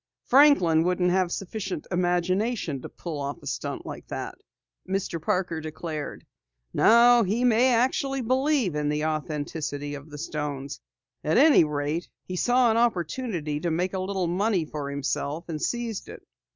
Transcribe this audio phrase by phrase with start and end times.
[0.25, 4.33] "Franklin wouldn't have sufficient imagination to pull off a stunt like that,"
[4.89, 5.21] Mr.
[5.21, 6.25] Parker declared.
[6.73, 10.81] "No, he may actually believe in the authenticity of the stones.
[11.23, 15.61] At any rate, he saw an opportunity to make a little money for himself and
[15.61, 16.23] seized it."